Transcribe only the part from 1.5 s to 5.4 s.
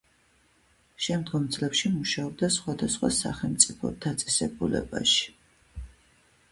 წლებში მუშაობდა სხვადასხვა სახელმწიფო დაწესებულებაში.